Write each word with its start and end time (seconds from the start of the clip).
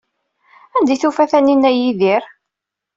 Anda 0.75 0.91
ay 0.93 0.97
d-tufa 0.97 1.25
Taninna 1.31 1.71
Yidir? 1.77 2.23